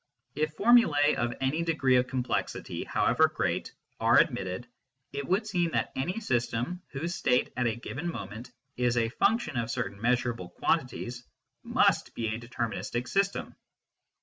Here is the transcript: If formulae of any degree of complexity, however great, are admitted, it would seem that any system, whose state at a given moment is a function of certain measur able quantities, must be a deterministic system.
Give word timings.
If 0.33 0.53
formulae 0.55 1.13
of 1.13 1.35
any 1.41 1.61
degree 1.61 1.97
of 1.97 2.07
complexity, 2.07 2.83
however 2.85 3.27
great, 3.27 3.71
are 3.99 4.17
admitted, 4.17 4.67
it 5.13 5.27
would 5.27 5.45
seem 5.45 5.69
that 5.73 5.91
any 5.95 6.19
system, 6.19 6.81
whose 6.87 7.13
state 7.13 7.53
at 7.55 7.67
a 7.67 7.75
given 7.75 8.11
moment 8.11 8.49
is 8.77 8.97
a 8.97 9.09
function 9.09 9.57
of 9.57 9.69
certain 9.69 9.99
measur 9.99 10.33
able 10.33 10.49
quantities, 10.49 11.23
must 11.61 12.15
be 12.15 12.33
a 12.33 12.39
deterministic 12.39 13.07
system. 13.07 13.55